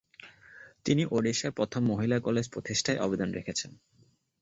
তিনি 0.85 1.03
ওডিশার 1.11 1.51
প্রথম 1.51 1.81
মহিলা 1.85 2.17
কলেজ 2.19 2.45
প্রতিষ্ঠায় 2.49 3.01
অবদান 3.01 3.29
রেখেছেন। 3.31 3.71